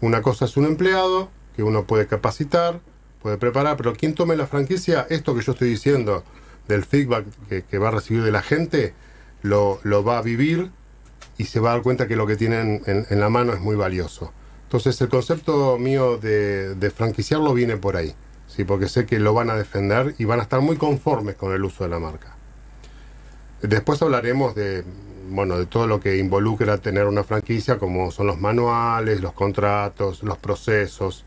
Una 0.00 0.22
cosa 0.22 0.46
es 0.46 0.56
un 0.56 0.64
empleado 0.64 1.28
que 1.56 1.62
uno 1.62 1.84
puede 1.84 2.06
capacitar, 2.06 2.80
puede 3.22 3.38
preparar, 3.38 3.76
pero 3.76 3.94
quien 3.94 4.14
tome 4.14 4.36
la 4.36 4.46
franquicia, 4.46 5.06
esto 5.10 5.34
que 5.34 5.42
yo 5.42 5.52
estoy 5.52 5.70
diciendo, 5.70 6.24
del 6.68 6.84
feedback 6.84 7.24
que, 7.68 7.78
va 7.78 7.88
a 7.88 7.92
recibir 7.92 8.22
de 8.22 8.30
la 8.30 8.42
gente, 8.42 8.94
lo, 9.42 9.80
lo 9.82 10.04
va 10.04 10.18
a 10.18 10.22
vivir 10.22 10.70
y 11.38 11.44
se 11.44 11.60
va 11.60 11.70
a 11.70 11.72
dar 11.74 11.82
cuenta 11.82 12.06
que 12.06 12.16
lo 12.16 12.26
que 12.26 12.36
tienen 12.36 12.82
en, 12.86 13.06
en 13.08 13.20
la 13.20 13.28
mano 13.28 13.52
es 13.52 13.60
muy 13.60 13.76
valioso. 13.76 14.32
Entonces 14.64 15.00
el 15.00 15.08
concepto 15.08 15.78
mío 15.78 16.18
de, 16.18 16.74
de 16.74 16.90
franquiciarlo 16.90 17.54
viene 17.54 17.78
por 17.78 17.96
ahí, 17.96 18.14
¿sí? 18.46 18.64
porque 18.64 18.88
sé 18.88 19.06
que 19.06 19.18
lo 19.18 19.32
van 19.32 19.48
a 19.48 19.56
defender 19.56 20.14
y 20.18 20.24
van 20.26 20.40
a 20.40 20.42
estar 20.42 20.60
muy 20.60 20.76
conformes 20.76 21.36
con 21.36 21.52
el 21.52 21.64
uso 21.64 21.84
de 21.84 21.90
la 21.90 21.98
marca. 21.98 22.36
Después 23.62 24.02
hablaremos 24.02 24.54
de, 24.54 24.84
bueno, 25.30 25.58
de 25.58 25.66
todo 25.66 25.86
lo 25.86 26.00
que 26.00 26.18
involucra 26.18 26.78
tener 26.78 27.06
una 27.06 27.24
franquicia, 27.24 27.78
como 27.78 28.10
son 28.10 28.26
los 28.26 28.38
manuales, 28.38 29.20
los 29.20 29.32
contratos, 29.32 30.22
los 30.22 30.38
procesos. 30.38 31.24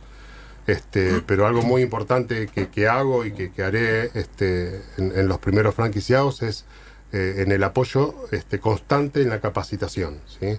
Este, 0.67 1.21
pero 1.25 1.47
algo 1.47 1.61
muy 1.63 1.81
importante 1.81 2.47
que, 2.47 2.67
que 2.69 2.87
hago 2.87 3.25
y 3.25 3.31
que, 3.31 3.51
que 3.51 3.63
haré 3.63 4.11
este, 4.13 4.81
en, 4.97 5.11
en 5.17 5.27
los 5.27 5.39
primeros 5.39 5.73
franquiciados 5.75 6.43
es 6.43 6.65
eh, 7.13 7.35
en 7.39 7.51
el 7.51 7.63
apoyo 7.63 8.13
este, 8.31 8.59
constante 8.59 9.21
en 9.21 9.29
la 9.29 9.39
capacitación. 9.39 10.19
¿sí? 10.39 10.57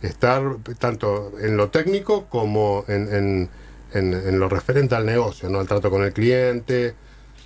Estar 0.00 0.42
tanto 0.78 1.32
en 1.40 1.56
lo 1.56 1.68
técnico 1.68 2.26
como 2.26 2.84
en, 2.88 3.14
en- 3.14 3.50
en- 3.92 4.14
en 4.14 4.38
lo 4.40 4.48
referente 4.48 4.94
al 4.94 5.04
negocio, 5.04 5.48
¿no? 5.50 5.60
al 5.60 5.68
trato 5.68 5.90
con 5.90 6.02
el 6.02 6.12
cliente. 6.14 6.94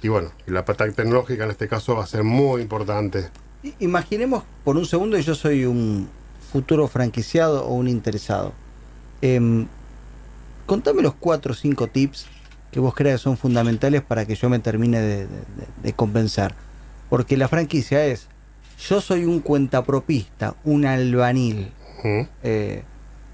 Y 0.00 0.08
bueno, 0.08 0.30
y 0.46 0.52
la 0.52 0.64
pata 0.64 0.88
tecnológica 0.90 1.44
en 1.44 1.50
este 1.50 1.66
caso 1.68 1.96
va 1.96 2.04
a 2.04 2.06
ser 2.06 2.22
muy 2.22 2.62
importante. 2.62 3.28
Imaginemos 3.80 4.44
por 4.62 4.76
un 4.76 4.86
segundo 4.86 5.16
que 5.16 5.22
yo 5.24 5.34
soy 5.34 5.64
un 5.64 6.08
futuro 6.52 6.86
franquiciado 6.86 7.64
o 7.66 7.74
un 7.74 7.88
interesado. 7.88 8.52
Em, 9.22 9.66
contame 10.66 11.02
los 11.02 11.14
cuatro 11.14 11.52
o 11.52 11.54
cinco 11.54 11.86
tips 11.86 12.26
que 12.70 12.80
vos 12.80 12.94
creas 12.94 13.20
que 13.20 13.24
son 13.24 13.36
fundamentales 13.36 14.02
para 14.02 14.26
que 14.26 14.34
yo 14.34 14.50
me 14.50 14.58
termine 14.58 15.00
de, 15.00 15.26
de- 15.82 15.92
convencer. 15.94 16.52
Porque 17.08 17.36
la 17.36 17.48
franquicia 17.48 18.04
es, 18.04 18.26
yo 18.88 19.00
soy 19.00 19.24
un 19.24 19.40
cuentapropista, 19.40 20.54
un 20.64 20.84
albanil. 20.84 21.72
Ujú. 22.00 22.28
Eh, 22.42 22.82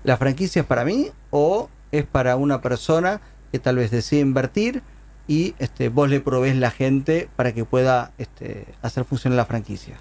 ¿La 0.04 0.16
franquicia 0.16 0.60
es 0.60 0.66
para 0.66 0.84
mí 0.84 1.08
o 1.30 1.68
es 1.90 2.04
para 2.04 2.36
una 2.36 2.60
persona 2.60 3.20
que 3.50 3.58
tal 3.58 3.76
vez 3.76 3.90
decide 3.90 4.20
invertir 4.20 4.82
y 5.26 5.54
este, 5.58 5.88
vos 5.88 6.08
le 6.10 6.20
provees 6.20 6.56
la 6.56 6.70
gente 6.70 7.28
para 7.36 7.52
que 7.52 7.64
pueda 7.64 8.12
este, 8.18 8.66
hacer 8.82 9.04
funcionar 9.04 9.36
la 9.36 9.46
franquicia? 9.46 9.96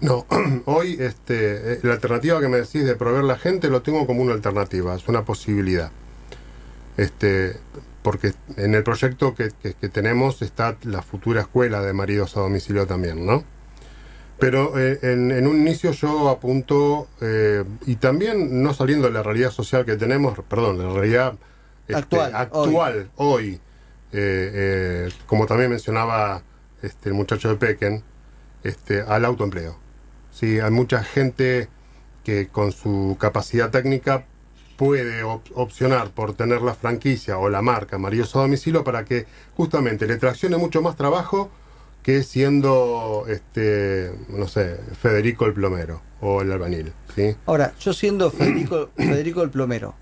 No, 0.00 0.26
hoy 0.66 0.96
este, 1.00 1.74
eh, 1.74 1.80
la 1.82 1.94
alternativa 1.94 2.40
que 2.40 2.48
me 2.48 2.58
decís 2.58 2.84
de 2.84 2.94
proveer 2.94 3.24
la 3.24 3.36
gente 3.36 3.68
lo 3.68 3.82
tengo 3.82 4.06
como 4.06 4.22
una 4.22 4.32
alternativa, 4.32 4.94
es 4.94 5.08
una 5.08 5.24
posibilidad. 5.24 5.90
Este, 6.98 7.56
porque 8.02 8.34
en 8.58 8.74
el 8.74 8.82
proyecto 8.82 9.34
que, 9.34 9.50
que- 9.62 9.72
que 9.74 9.88
tenemos 9.88 10.42
está 10.42 10.76
la 10.82 11.00
futura 11.00 11.40
escuela 11.42 11.80
de 11.80 11.92
maridos 11.94 12.36
a 12.36 12.40
domicilio 12.40 12.86
también, 12.86 13.24
¿no? 13.24 13.44
Pero 14.38 14.78
eh, 14.78 14.98
en, 15.02 15.30
en 15.32 15.46
un 15.48 15.56
inicio 15.60 15.90
yo 15.92 16.28
apunto, 16.28 17.08
eh, 17.20 17.64
y 17.86 17.96
también 17.96 18.62
no 18.62 18.72
saliendo 18.74 19.06
de 19.08 19.12
la 19.14 19.22
realidad 19.22 19.50
social 19.50 19.84
que 19.84 19.96
tenemos, 19.96 20.38
perdón, 20.48 20.78
la 20.78 20.92
realidad 20.92 21.34
este, 21.88 21.98
Actual, 22.20 22.34
actual, 22.34 23.10
hoy, 23.16 23.60
eh, 24.12 25.08
como 25.26 25.46
también 25.46 25.70
mencionaba 25.70 26.42
este, 26.82 27.08
el 27.08 27.14
muchacho 27.14 27.48
de 27.48 27.56
Pequen, 27.56 28.02
este, 28.62 29.00
al 29.02 29.24
autoempleo. 29.24 29.76
Sí, 30.30 30.60
hay 30.60 30.70
mucha 30.70 31.02
gente 31.02 31.68
que 32.24 32.48
con 32.48 32.70
su 32.72 33.16
capacidad 33.18 33.70
técnica 33.70 34.24
puede 34.82 35.24
op- 35.24 35.44
opcionar 35.54 36.10
por 36.10 36.34
tener 36.34 36.62
la 36.62 36.72
franquicia 36.72 37.36
o 37.36 37.50
la 37.50 37.60
marca 37.60 37.98
Maridos 37.98 38.34
a 38.36 38.38
domicilio 38.40 38.84
para 38.84 39.04
que 39.04 39.26
justamente 39.56 40.06
le 40.06 40.16
traccione 40.16 40.56
mucho 40.56 40.80
más 40.80 40.94
trabajo 40.96 41.50
que 42.04 42.22
siendo, 42.22 43.24
este, 43.28 44.12
no 44.28 44.46
sé, 44.46 44.78
Federico 45.02 45.44
el 45.46 45.52
plomero 45.52 46.00
o 46.20 46.40
el 46.42 46.52
albañil. 46.52 46.92
¿sí? 47.14 47.34
Ahora, 47.44 47.74
yo 47.80 47.92
siendo 47.92 48.30
Federico, 48.30 48.90
Federico 48.96 49.42
el 49.42 49.50
plomero 49.50 49.94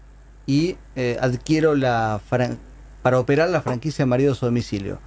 y 0.44 0.76
eh, 0.94 1.16
adquiero 1.20 1.74
la 1.74 2.20
para 3.02 3.18
operar 3.18 3.48
la 3.48 3.62
franquicia 3.62 4.04
Maridos 4.04 4.42
a 4.42 4.46
Domicilio, 4.46 4.98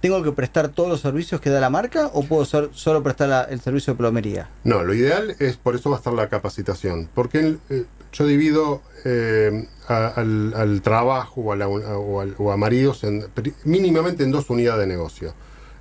¿tengo 0.00 0.22
que 0.22 0.32
prestar 0.32 0.68
todos 0.68 0.88
los 0.88 1.00
servicios 1.00 1.40
que 1.40 1.50
da 1.50 1.60
la 1.60 1.70
marca 1.70 2.06
o 2.14 2.22
puedo 2.24 2.44
ser- 2.46 2.70
solo 2.72 3.02
prestar 3.02 3.28
la- 3.28 3.42
el 3.44 3.60
servicio 3.60 3.92
de 3.92 3.98
plomería? 3.98 4.48
No, 4.64 4.82
lo 4.84 4.94
ideal 4.94 5.36
es, 5.38 5.56
por 5.58 5.74
eso 5.74 5.90
va 5.90 5.96
a 5.96 5.98
estar 5.98 6.14
la 6.14 6.28
capacitación, 6.28 7.10
porque 7.14 7.56
eh, 7.68 7.84
yo 8.12 8.26
divido 8.26 8.82
eh, 9.04 9.66
al, 9.88 10.52
al 10.54 10.82
trabajo 10.82 11.40
o 11.42 11.52
a, 11.52 11.56
la- 11.56 12.56
maridos 12.56 13.04
en- 13.04 13.26
mínimamente 13.64 14.24
en 14.24 14.30
dos 14.30 14.50
unidades 14.50 14.80
de 14.80 14.86
negocio. 14.86 15.34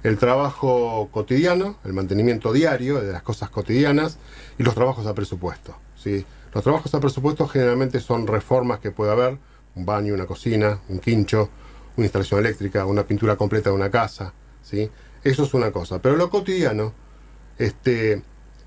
El 0.03 0.17
trabajo 0.17 1.09
cotidiano, 1.11 1.77
el 1.83 1.93
mantenimiento 1.93 2.53
diario 2.53 3.01
de 3.01 3.11
las 3.11 3.23
cosas 3.23 3.49
cotidianas 3.49 4.19
y 4.57 4.63
los 4.63 4.75
trabajos 4.75 5.05
a 5.07 5.13
presupuesto. 5.13 5.75
¿sí? 5.95 6.25
Los 6.53 6.63
trabajos 6.63 6.93
a 6.93 6.99
presupuesto 6.99 7.47
generalmente 7.47 7.99
son 7.99 8.27
reformas 8.27 8.79
que 8.79 8.91
puede 8.91 9.11
haber, 9.11 9.37
un 9.75 9.85
baño, 9.85 10.13
una 10.13 10.25
cocina, 10.25 10.79
un 10.89 10.99
quincho, 10.99 11.49
una 11.97 12.05
instalación 12.05 12.39
eléctrica, 12.39 12.85
una 12.85 13.03
pintura 13.03 13.35
completa 13.35 13.69
de 13.71 13.75
una 13.75 13.89
casa. 13.89 14.33
¿sí? 14.61 14.89
Eso 15.23 15.43
es 15.43 15.53
una 15.53 15.71
cosa. 15.71 15.99
Pero 16.01 16.15
lo 16.15 16.29
cotidiano, 16.29 16.93
este, 17.57 18.21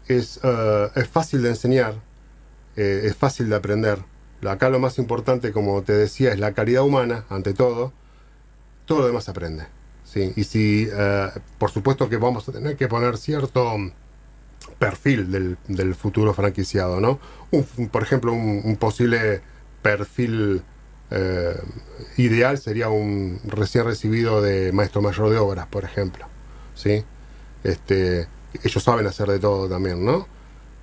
es, 0.08 0.40
eh, 0.42 0.88
es 0.96 1.08
fácil 1.08 1.42
de 1.42 1.50
enseñar, 1.50 1.94
eh, 2.76 3.02
es 3.04 3.16
fácil 3.16 3.48
de 3.50 3.56
aprender. 3.56 3.98
Acá 4.46 4.70
lo 4.70 4.78
más 4.78 4.98
importante, 4.98 5.52
como 5.52 5.82
te 5.82 5.92
decía, 5.92 6.32
es 6.32 6.38
la 6.38 6.52
calidad 6.52 6.82
humana, 6.84 7.24
ante 7.28 7.52
todo. 7.54 7.92
Todo 8.86 9.00
lo 9.00 9.06
demás 9.08 9.28
aprende. 9.28 9.66
¿sí? 10.04 10.32
Y 10.36 10.44
si, 10.44 10.88
eh, 10.92 11.28
por 11.58 11.70
supuesto 11.70 12.08
que 12.08 12.16
vamos 12.16 12.48
a 12.48 12.52
tener 12.52 12.76
que 12.76 12.88
poner 12.88 13.16
cierto 13.18 13.76
perfil 14.78 15.30
del, 15.30 15.58
del 15.68 15.94
futuro 15.94 16.32
franquiciado, 16.34 17.00
¿no? 17.00 17.18
Un- 17.50 17.64
por 17.88 18.02
ejemplo, 18.02 18.32
un, 18.32 18.62
un 18.64 18.76
posible 18.76 19.42
perfil 19.82 20.62
eh, 21.10 21.56
ideal 22.16 22.58
sería 22.58 22.88
un 22.88 23.40
recién 23.44 23.84
recibido 23.84 24.42
de 24.42 24.72
maestro 24.72 25.02
mayor 25.02 25.30
de 25.30 25.38
obras, 25.38 25.66
por 25.66 25.84
ejemplo. 25.84 26.26
¿sí? 26.74 27.04
Este, 27.64 28.28
ellos 28.62 28.82
saben 28.82 29.06
hacer 29.06 29.28
de 29.28 29.38
todo 29.38 29.68
también, 29.68 30.04
¿no? 30.04 30.26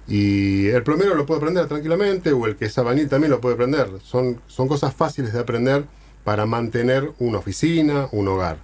Y 0.08 0.68
el 0.68 0.84
plomero 0.84 1.16
lo 1.16 1.26
puede 1.26 1.40
aprender 1.40 1.68
tranquilamente, 1.68 2.32
o 2.32 2.46
el 2.46 2.56
que 2.56 2.66
es 2.66 2.78
albañil 2.78 3.10
también 3.10 3.32
lo 3.32 3.42
puede 3.42 3.56
aprender. 3.56 3.90
Son, 4.04 4.42
son 4.48 4.68
cosas 4.68 4.94
fáciles 4.96 5.34
de 5.34 5.40
aprender 5.40 5.86
para 6.24 6.46
mantener 6.46 7.12
una 7.20 7.40
oficina, 7.40 8.08
un 8.12 8.28
hogar. 8.28 8.58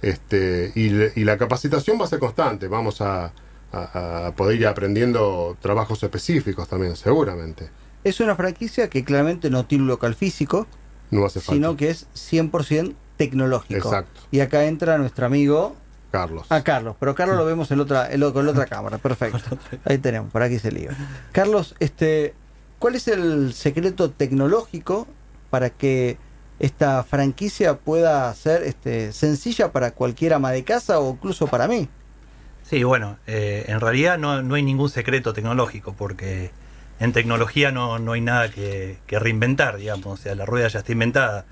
Este, 0.00 0.72
y, 0.74 1.20
y 1.20 1.24
la 1.24 1.36
capacitación 1.38 2.00
va 2.00 2.04
a 2.04 2.08
ser 2.08 2.18
constante. 2.18 2.68
Vamos 2.68 3.00
a, 3.00 3.32
a- 3.72 4.26
a 4.28 4.34
poder 4.36 4.58
ir 4.60 4.66
aprendiendo 4.66 5.56
trabajos 5.60 6.02
específicos 6.02 6.68
también, 6.68 6.96
seguramente. 6.96 7.68
Es 8.04 8.18
una 8.20 8.34
franquicia 8.34 8.88
que 8.90 9.04
claramente 9.04 9.48
no 9.50 9.64
tiene 9.66 9.82
un 9.82 9.88
local 9.88 10.14
físico, 10.14 10.66
No 11.10 11.24
hace 11.24 11.40
falta. 11.40 11.52
sino 11.54 11.76
que 11.76 11.90
es 11.90 12.08
100% 12.14 12.94
tecnológico. 13.16 13.76
Exacto. 13.88 14.20
Y 14.32 14.40
acá 14.40 14.64
entra 14.64 14.98
nuestro 14.98 15.26
amigo 15.26 15.76
Carlos. 16.12 16.46
Ah, 16.50 16.62
Carlos, 16.62 16.94
pero 17.00 17.14
Carlos 17.16 17.36
lo 17.36 17.44
vemos 17.44 17.68
en 17.72 17.80
otra, 17.80 18.12
en 18.12 18.20
lo- 18.20 18.32
con 18.32 18.44
la 18.46 18.52
otra 18.52 18.66
cámara, 18.66 18.98
perfecto. 18.98 19.40
Ahí 19.84 19.98
tenemos, 19.98 20.30
por 20.30 20.42
aquí 20.42 20.58
se 20.60 20.70
lío. 20.70 20.90
Carlos, 21.32 21.74
este, 21.80 22.34
¿cuál 22.78 22.94
es 22.94 23.08
el 23.08 23.52
secreto 23.54 24.10
tecnológico 24.10 25.08
para 25.50 25.70
que 25.70 26.18
esta 26.60 27.02
franquicia 27.02 27.78
pueda 27.78 28.32
ser 28.34 28.62
este, 28.62 29.12
sencilla 29.12 29.72
para 29.72 29.90
cualquier 29.92 30.34
ama 30.34 30.52
de 30.52 30.62
casa 30.62 31.00
o 31.00 31.12
incluso 31.14 31.46
para 31.48 31.66
mí? 31.66 31.88
Sí, 32.62 32.84
bueno, 32.84 33.16
eh, 33.26 33.64
en 33.68 33.80
realidad 33.80 34.18
no, 34.18 34.42
no 34.42 34.54
hay 34.54 34.62
ningún 34.62 34.88
secreto 34.90 35.32
tecnológico 35.32 35.94
porque 35.94 36.50
en 37.00 37.12
tecnología 37.12 37.72
no, 37.72 37.98
no 37.98 38.12
hay 38.12 38.20
nada 38.20 38.50
que, 38.50 38.98
que 39.06 39.18
reinventar, 39.18 39.78
digamos, 39.78 40.06
o 40.06 40.16
sea, 40.22 40.34
la 40.36 40.46
rueda 40.46 40.68
ya 40.68 40.78
está 40.80 40.92
inventada. 40.92 41.46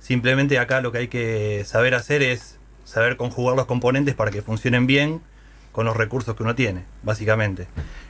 Simplemente 0.00 0.58
acá 0.58 0.80
lo 0.80 0.90
que 0.90 0.98
hay 0.98 1.08
que 1.08 1.64
saber 1.66 1.94
hacer 1.94 2.22
es 2.22 2.56
saber 2.86 3.16
conjugar 3.16 3.56
los 3.56 3.66
componentes 3.66 4.14
para 4.14 4.30
que 4.30 4.40
funcionen 4.40 4.86
bien 4.86 5.20
con 5.72 5.84
los 5.84 5.96
recursos 5.96 6.34
que 6.34 6.42
uno 6.42 6.54
tiene, 6.54 6.84
básicamente. 7.02 7.66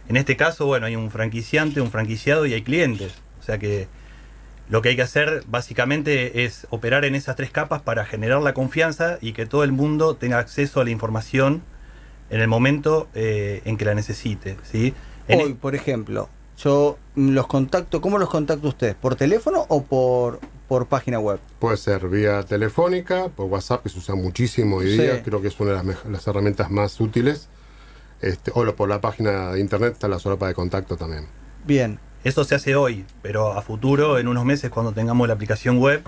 En 0.08 0.16
este 0.16 0.36
caso, 0.36 0.66
bueno, 0.66 0.86
hay 0.86 0.94
un 0.94 1.10
franquiciante, 1.10 1.80
un 1.80 1.90
franquiciado 1.90 2.46
y 2.46 2.52
hay 2.52 2.62
clientes. 2.62 3.12
O 3.40 3.42
sea 3.42 3.58
que 3.58 3.88
lo 4.68 4.82
que 4.82 4.90
hay 4.90 4.96
que 4.96 5.02
hacer 5.02 5.42
básicamente 5.48 6.44
es 6.44 6.66
operar 6.70 7.04
en 7.04 7.14
esas 7.14 7.34
tres 7.34 7.50
capas 7.50 7.82
para 7.82 8.04
generar 8.04 8.42
la 8.42 8.54
confianza 8.54 9.18
y 9.20 9.32
que 9.32 9.46
todo 9.46 9.64
el 9.64 9.72
mundo 9.72 10.14
tenga 10.14 10.38
acceso 10.38 10.80
a 10.80 10.84
la 10.84 10.90
información 10.90 11.62
en 12.30 12.40
el 12.40 12.48
momento 12.48 13.08
eh, 13.14 13.62
en 13.64 13.76
que 13.78 13.84
la 13.84 13.94
necesite. 13.94 14.56
¿sí? 14.62 14.94
Hoy, 15.28 15.54
por 15.54 15.74
ejemplo, 15.74 16.28
yo 16.58 16.98
los 17.14 17.46
contacto, 17.46 18.00
¿cómo 18.00 18.18
los 18.18 18.28
contacto 18.28 18.68
ustedes? 18.68 18.94
¿Por 18.94 19.16
teléfono 19.16 19.64
o 19.68 19.84
por, 19.84 20.40
por 20.68 20.86
página 20.86 21.18
web? 21.18 21.38
Puede 21.58 21.76
ser 21.76 22.08
vía 22.08 22.42
telefónica, 22.42 23.28
por 23.28 23.46
WhatsApp, 23.46 23.82
que 23.82 23.88
se 23.88 23.98
usa 23.98 24.14
muchísimo 24.14 24.76
hoy 24.76 24.90
Sí. 24.96 25.02
día. 25.02 25.22
Creo 25.22 25.40
que 25.40 25.48
es 25.48 25.60
una 25.60 25.70
de 25.80 25.84
las, 25.84 26.04
las 26.06 26.26
herramientas 26.26 26.70
más 26.70 27.00
útiles. 27.00 27.48
Este, 28.20 28.50
o 28.54 28.64
lo- 28.64 28.74
por 28.76 28.88
la 28.88 29.00
página 29.00 29.52
de 29.52 29.60
internet 29.60 29.92
está 29.92 30.08
la 30.08 30.18
solapa 30.18 30.48
de 30.48 30.54
contacto 30.54 30.96
también. 30.96 31.26
Bien, 31.66 31.98
Eso 32.24 32.42
se 32.42 32.56
hace 32.56 32.74
hoy, 32.74 33.04
pero 33.22 33.52
a 33.52 33.62
futuro, 33.62 34.18
en 34.18 34.26
unos 34.26 34.44
meses, 34.44 34.68
cuando 34.70 34.90
tengamos 34.90 35.28
la 35.28 35.34
aplicación 35.34 35.78
web, 35.78 36.02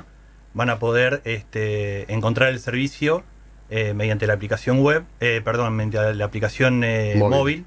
van 0.53 0.69
a 0.69 0.81
poder 0.81 1.21
este, 1.25 2.13
encontrar 2.13 2.49
el 2.49 2.59
servicio 2.59 3.23
eh, 3.71 3.95
mediante 3.95 4.27
la 4.27 4.33
aplicación 4.33 4.81
web, 4.81 5.05
eh, 5.21 5.41
perdón, 5.45 5.77
mediante 5.77 6.15
la 6.15 6.25
aplicación 6.25 6.83
eh, 6.83 7.15
Móvil. 7.17 7.37
móvil. 7.39 7.67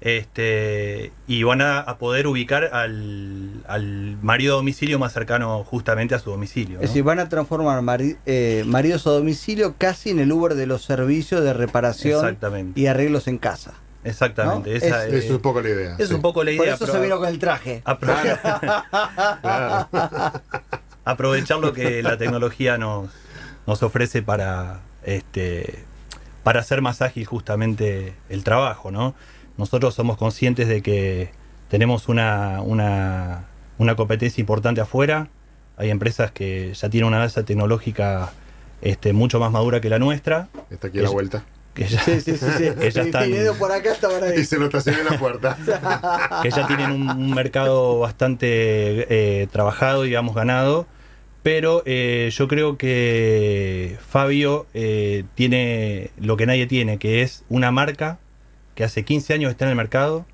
Este, 0.00 1.10
y 1.26 1.42
van 1.42 1.62
a, 1.62 1.80
a 1.80 1.98
poder 1.98 2.26
ubicar 2.26 2.64
al, 2.72 3.62
al 3.66 4.16
marido 4.22 4.54
a 4.54 4.56
domicilio 4.56 4.98
más 4.98 5.12
cercano 5.12 5.64
justamente 5.64 6.14
a 6.14 6.18
su 6.18 6.30
domicilio. 6.30 6.76
Es 6.80 6.88
decir, 6.90 7.02
van 7.02 7.18
a 7.18 7.28
transformar 7.28 7.80
mari- 7.82 8.16
eh, 8.26 8.62
maridos 8.66 9.06
a 9.06 9.10
domicilio 9.10 9.74
casi 9.78 10.10
en 10.10 10.20
el 10.20 10.30
Uber 10.32 10.54
de 10.54 10.66
los 10.66 10.82
servicios 10.84 11.42
de 11.42 11.52
reparación 11.54 12.36
y 12.74 12.86
arreglos 12.86 13.26
en 13.26 13.38
casa. 13.38 13.74
Exactamente. 14.04 14.70
¿no? 14.70 14.76
esa 14.76 15.06
Es- 15.06 15.12
es, 15.12 15.18
Eso 15.24 15.26
es 15.28 15.30
un 15.36 15.40
poco 15.42 15.60
la 15.62 15.68
idea. 15.70 15.96
es 15.98 16.08
sí. 16.08 16.14
un 16.14 16.22
poco 16.22 16.44
la 16.44 16.50
idea. 16.52 16.58
Por 16.60 16.68
eso 16.68 16.78
pero- 16.80 16.92
se 16.92 17.00
vino 17.00 17.18
con 17.18 17.28
el 17.28 17.38
traje. 17.38 17.82
apro- 17.84 18.14
Claro. 19.42 19.88
aprovechar 21.04 21.58
lo 21.58 21.72
que 21.72 22.02
la 22.02 22.16
tecnología 22.16 22.78
nos, 22.78 23.10
nos 23.66 23.82
ofrece 23.82 24.22
para 24.22 24.80
este 25.04 25.84
para 26.42 26.60
hacer 26.60 26.80
más 26.82 27.02
ágil 27.02 27.24
justamente 27.26 28.14
el 28.28 28.44
trabajo, 28.44 28.90
¿no? 28.92 29.14
Nosotros 29.58 29.94
somos 29.94 30.16
conscientes 30.16 30.68
de 30.68 30.82
que 30.82 31.30
tenemos 31.68 32.08
una, 32.08 32.60
una, 32.62 33.46
una 33.78 33.96
competencia 33.96 34.40
importante 34.40 34.80
afuera. 34.80 35.28
Hay 35.76 35.90
empresas 35.90 36.30
que 36.30 36.72
ya 36.74 36.88
tienen 36.88 37.08
una 37.08 37.18
base 37.18 37.42
tecnológica 37.42 38.32
este, 38.82 39.12
mucho 39.12 39.40
más 39.40 39.50
madura 39.50 39.80
que 39.80 39.88
la 39.88 39.98
nuestra. 39.98 40.48
Está 40.70 40.88
aquí 40.88 40.98
a 40.98 41.02
la 41.02 41.10
vuelta. 41.10 41.44
Que 41.74 41.86
ya, 41.88 42.00
Sí, 42.00 42.20
sí, 42.20 42.36
sí. 42.36 42.46
sí. 42.56 42.64
que 42.80 42.90
ya 42.90 43.02
están- 43.02 43.30
por 43.58 43.70
acá 43.72 43.92
estaban 43.92 44.22
ahí. 44.24 44.40
Y 44.40 44.44
se 44.44 44.58
lo 44.58 44.66
estacioné 44.66 45.00
en 45.00 45.04
la 45.06 45.18
puerta. 45.18 45.56
que 46.42 46.50
ya 46.50 46.66
tienen 46.66 46.90
un, 46.92 47.08
un 47.10 47.34
mercado 47.34 47.98
bastante 47.98 48.46
eh, 49.42 49.46
trabajado, 49.48 50.02
digamos, 50.02 50.34
ganado. 50.34 50.86
Pero 51.42 51.82
eh, 51.86 52.30
yo 52.32 52.48
creo 52.48 52.76
que 52.76 53.98
Fabio 54.08 54.66
eh, 54.74 55.24
tiene 55.34 56.10
lo 56.18 56.36
que 56.36 56.44
nadie 56.46 56.66
tiene, 56.66 56.98
que 56.98 57.22
es 57.22 57.44
una 57.48 57.70
marca 57.70 58.18
que 58.76 58.84
hace 58.84 59.04
15 59.04 59.34
años 59.34 59.50
está 59.50 59.64
en 59.64 59.70
el 59.70 59.76
mercado, 59.76 60.24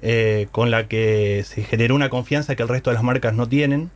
eh, 0.00 0.48
con 0.52 0.70
la 0.70 0.88
que 0.88 1.44
se 1.46 1.62
generó 1.62 1.94
una 1.94 2.08
confianza 2.08 2.56
que 2.56 2.62
el 2.62 2.68
resto 2.68 2.88
de 2.88 2.94
las 2.94 3.02
marcas 3.02 3.34
no 3.34 3.46
tienen. 3.48 3.90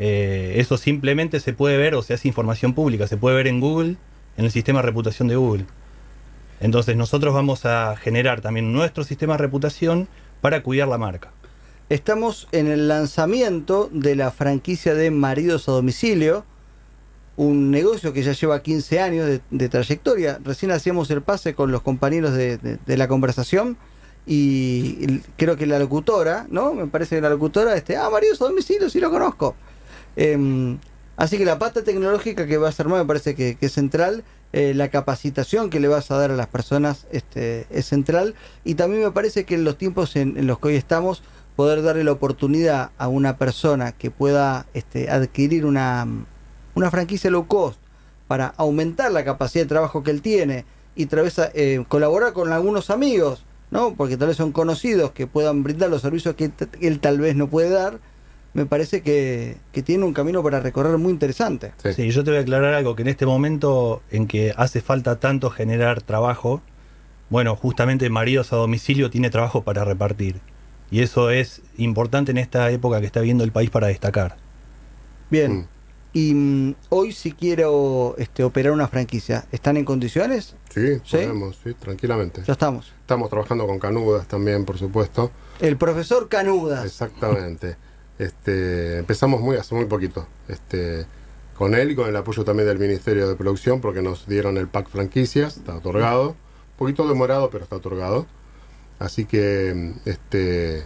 Eh, 0.00 0.54
eso 0.56 0.76
simplemente 0.76 1.38
se 1.38 1.52
puede 1.52 1.76
ver, 1.76 1.94
o 1.94 2.02
sea, 2.02 2.16
es 2.16 2.24
información 2.24 2.72
pública, 2.72 3.06
se 3.06 3.16
puede 3.16 3.36
ver 3.36 3.46
en 3.46 3.60
Google, 3.60 3.96
en 4.36 4.44
el 4.44 4.50
sistema 4.50 4.80
de 4.80 4.86
reputación 4.86 5.28
de 5.28 5.36
Google. 5.36 5.66
Entonces 6.60 6.96
nosotros 6.96 7.34
vamos 7.34 7.66
a 7.66 7.94
generar 7.96 8.40
también 8.40 8.72
nuestro 8.72 9.04
sistema 9.04 9.34
de 9.34 9.38
reputación 9.38 10.08
para 10.40 10.62
cuidar 10.62 10.88
la 10.88 10.98
marca. 10.98 11.30
Estamos 11.88 12.48
en 12.52 12.68
el 12.68 12.88
lanzamiento 12.88 13.88
de 13.92 14.16
la 14.16 14.30
franquicia 14.30 14.94
de 14.94 15.10
Maridos 15.10 15.68
a 15.68 15.72
Domicilio, 15.72 16.44
un 17.38 17.70
negocio 17.70 18.12
que 18.12 18.22
ya 18.24 18.32
lleva 18.32 18.60
15 18.60 19.00
años 19.00 19.40
de, 19.48 19.68
trayectoria. 19.68 20.40
Recién 20.44 20.72
hacíamos 20.72 21.08
el 21.12 21.22
pase 21.22 21.54
con 21.54 21.70
los 21.70 21.82
compañeros 21.82 22.34
de, 22.34 22.58
de- 22.58 22.96
la 22.96 23.06
conversación 23.06 23.76
y 24.26 25.20
creo 25.36 25.56
que 25.56 25.64
la 25.66 25.78
locutora, 25.78 26.46
¿no? 26.50 26.74
Me 26.74 26.88
parece 26.88 27.14
que 27.14 27.22
la 27.22 27.30
locutora, 27.30 27.76
este, 27.76 27.96
ah, 27.96 28.10
Maridos 28.10 28.42
a 28.42 28.46
Domicilio, 28.46 28.90
sí 28.90 28.98
lo 28.98 29.08
conozco. 29.10 29.54
Em, 30.16 30.78
así 31.16 31.38
que 31.38 31.44
la 31.44 31.60
pata 31.60 31.84
tecnológica 31.84 32.44
que 32.44 32.58
vas 32.58 32.78
a 32.78 32.82
armar 32.82 32.98
me 32.98 33.06
parece 33.06 33.36
que, 33.36 33.54
que 33.54 33.66
es 33.66 33.72
central. 33.72 34.24
Eh, 34.52 34.74
la 34.74 34.88
capacitación 34.88 35.70
que 35.70 35.78
le 35.78 35.86
vas 35.86 36.10
a 36.10 36.18
dar 36.18 36.32
a 36.32 36.36
las 36.36 36.48
personas 36.48 37.06
este, 37.12 37.68
es 37.70 37.86
central. 37.86 38.34
Y 38.64 38.74
también 38.74 39.04
me 39.04 39.12
parece 39.12 39.44
que 39.44 39.54
en 39.54 39.62
los 39.62 39.78
tiempos 39.78 40.16
en, 40.16 40.36
en 40.38 40.48
los 40.48 40.58
que 40.58 40.68
hoy 40.68 40.74
estamos, 40.74 41.22
poder 41.54 41.82
darle 41.82 42.02
la 42.02 42.12
oportunidad 42.12 42.90
a 42.98 43.06
una 43.06 43.36
persona 43.38 43.92
que 43.92 44.10
pueda 44.10 44.66
este, 44.74 45.08
adquirir 45.08 45.64
una, 45.66 46.06
una 46.78 46.90
franquicia 46.90 47.30
low 47.30 47.46
cost 47.46 47.80
para 48.28 48.54
aumentar 48.56 49.10
la 49.10 49.24
capacidad 49.24 49.64
de 49.64 49.68
trabajo 49.68 50.02
que 50.02 50.10
él 50.10 50.22
tiene 50.22 50.64
y 50.94 51.06
tal 51.06 51.22
vez 51.22 51.38
eh, 51.54 51.84
colaborar 51.88 52.32
con 52.32 52.52
algunos 52.52 52.90
amigos, 52.90 53.44
¿no? 53.70 53.94
Porque 53.94 54.16
tal 54.16 54.28
vez 54.28 54.36
son 54.36 54.52
conocidos 54.52 55.10
que 55.12 55.26
puedan 55.26 55.62
brindar 55.62 55.90
los 55.90 56.02
servicios 56.02 56.34
que 56.34 56.50
él 56.80 57.00
tal 57.00 57.18
vez 57.18 57.36
no 57.36 57.48
puede 57.48 57.70
dar, 57.70 57.98
me 58.54 58.66
parece 58.66 59.02
que, 59.02 59.56
que 59.72 59.82
tiene 59.82 60.04
un 60.04 60.12
camino 60.12 60.42
para 60.42 60.60
recorrer 60.60 60.96
muy 60.98 61.12
interesante. 61.12 61.72
Sí. 61.82 61.92
Sí, 61.92 62.10
yo 62.10 62.24
te 62.24 62.30
voy 62.30 62.38
a 62.38 62.42
aclarar 62.42 62.74
algo, 62.74 62.96
que 62.96 63.02
en 63.02 63.08
este 63.08 63.26
momento 63.26 64.02
en 64.10 64.26
que 64.26 64.52
hace 64.56 64.80
falta 64.80 65.20
tanto 65.20 65.50
generar 65.50 66.02
trabajo, 66.02 66.62
bueno, 67.30 67.56
justamente 67.56 68.08
Maridos 68.08 68.52
a 68.52 68.56
Domicilio 68.56 69.10
tiene 69.10 69.30
trabajo 69.30 69.62
para 69.62 69.84
repartir. 69.84 70.40
Y 70.90 71.02
eso 71.02 71.30
es 71.30 71.60
importante 71.76 72.30
en 72.30 72.38
esta 72.38 72.70
época 72.70 73.00
que 73.00 73.06
está 73.06 73.20
viendo 73.20 73.44
el 73.44 73.52
país 73.52 73.70
para 73.70 73.88
destacar. 73.88 74.36
Bien. 75.30 75.52
Mm. 75.52 75.68
Y 76.12 76.34
mm, 76.34 76.74
hoy 76.88 77.12
si 77.12 77.32
quiero 77.32 78.14
este, 78.18 78.44
operar 78.44 78.72
una 78.72 78.88
franquicia, 78.88 79.46
¿están 79.52 79.76
en 79.76 79.84
condiciones? 79.84 80.54
Sí, 80.70 80.96
¿Sí? 81.04 81.16
podemos, 81.18 81.58
sí, 81.62 81.74
tranquilamente. 81.74 82.42
Ya 82.46 82.52
estamos. 82.52 82.92
Estamos 83.00 83.28
trabajando 83.30 83.66
con 83.66 83.78
canudas 83.78 84.26
también, 84.26 84.64
por 84.64 84.78
supuesto. 84.78 85.30
El 85.60 85.76
profesor 85.76 86.28
Canudas. 86.28 86.84
Exactamente. 86.84 87.76
Este, 88.18 88.98
empezamos 88.98 89.40
muy 89.40 89.56
hace 89.56 89.74
muy 89.74 89.84
poquito. 89.84 90.26
Este, 90.48 91.06
con 91.54 91.74
él 91.74 91.90
y 91.90 91.94
con 91.94 92.08
el 92.08 92.16
apoyo 92.16 92.44
también 92.44 92.68
del 92.68 92.78
Ministerio 92.78 93.28
de 93.28 93.34
Producción, 93.34 93.80
porque 93.80 94.00
nos 94.00 94.26
dieron 94.26 94.56
el 94.56 94.68
pack 94.68 94.88
franquicias, 94.88 95.56
está 95.56 95.76
otorgado. 95.76 96.30
Un 96.30 96.78
poquito 96.78 97.06
demorado, 97.08 97.50
pero 97.50 97.64
está 97.64 97.76
otorgado. 97.76 98.26
Así 98.98 99.24
que 99.24 99.94
este, 100.04 100.78
eh, 100.78 100.84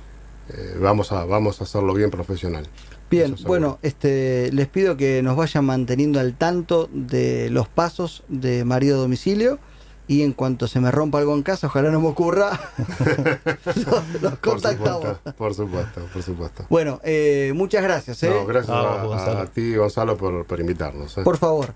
vamos, 0.80 1.12
a, 1.12 1.24
vamos 1.24 1.60
a 1.60 1.64
hacerlo 1.64 1.94
bien 1.94 2.10
profesional. 2.10 2.66
Bien, 3.12 3.36
bueno, 3.46 3.78
este, 3.82 4.50
les 4.52 4.66
pido 4.68 4.96
que 4.96 5.22
nos 5.22 5.36
vayan 5.36 5.64
manteniendo 5.64 6.18
al 6.18 6.34
tanto 6.34 6.88
de 6.92 7.48
los 7.50 7.68
pasos 7.68 8.24
de 8.28 8.64
marido 8.64 8.96
a 8.96 9.00
domicilio 9.02 9.58
y 10.08 10.22
en 10.22 10.32
cuanto 10.32 10.66
se 10.66 10.80
me 10.80 10.90
rompa 10.90 11.18
algo 11.18 11.32
en 11.34 11.42
casa, 11.42 11.68
ojalá 11.68 11.90
no 11.90 12.00
me 12.00 12.08
ocurra, 12.08 12.58
los, 13.76 13.86
los 14.20 14.32
Por 14.32 14.40
contactamos. 14.40 14.94
supuesto, 15.02 15.32
por 15.36 15.54
supuesto, 15.54 16.00
por 16.12 16.22
supuesto. 16.22 16.66
Bueno, 16.68 17.00
eh, 17.04 17.52
muchas 17.54 17.82
gracias. 17.82 18.22
¿eh? 18.24 18.30
No, 18.30 18.44
gracias 18.44 18.74
Ah, 18.76 19.02
a, 19.02 19.04
Gonzalo. 19.04 19.38
a 19.40 19.46
ti, 19.46 19.74
Gonzalo, 19.76 20.16
por, 20.16 20.44
por 20.44 20.60
invitarnos. 20.60 21.16
¿eh? 21.18 21.22
Por 21.22 21.36
favor. 21.38 21.74